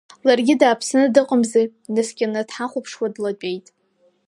[0.27, 3.67] Ларгьы дааԥсаны дыҟамзи, днаскьаны дҳахәаԥшуа длатәеит.